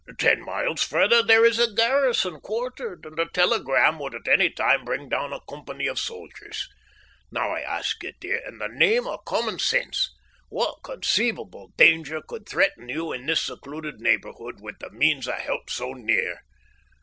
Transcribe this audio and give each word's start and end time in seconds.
Ten 0.17 0.41
miles 0.43 0.81
farther 0.81 1.21
there 1.21 1.45
is 1.45 1.59
a 1.59 1.71
garrison 1.71 2.39
quartered, 2.39 3.05
and 3.05 3.19
a 3.19 3.29
telegram 3.29 3.99
would 3.99 4.15
at 4.15 4.27
any 4.27 4.49
time 4.49 4.83
bring 4.83 5.07
down 5.09 5.31
a 5.31 5.41
company 5.47 5.85
of 5.85 5.99
soldiers. 5.99 6.67
Now, 7.31 7.51
I 7.51 7.59
ask 7.59 8.01
you, 8.03 8.11
dear, 8.19 8.37
in 8.47 8.57
the 8.57 8.67
name 8.67 9.05
of 9.05 9.23
common 9.25 9.59
sense, 9.59 10.11
what 10.49 10.81
conceivable 10.81 11.71
danger 11.77 12.19
could 12.19 12.49
threaten 12.49 12.89
you 12.89 13.11
in 13.11 13.27
this 13.27 13.43
secluded 13.43 14.01
neighbourhood, 14.01 14.59
with 14.59 14.79
the 14.79 14.89
means 14.89 15.27
of 15.27 15.35
help 15.35 15.69
so 15.69 15.93
near? 15.93 16.39